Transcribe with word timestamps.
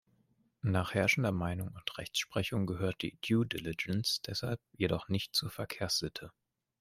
Nach 0.63 0.95
herrschender 0.95 1.31
Meinung 1.31 1.67
und 1.75 1.97
Rechtsprechung 1.99 2.65
gehört 2.65 3.03
die 3.03 3.19
"Due 3.21 3.45
Diligence" 3.45 4.19
deshalb 4.25 4.59
jedoch 4.73 5.09
nicht 5.09 5.35
zur 5.35 5.51
Verkehrssitte. 5.51 6.31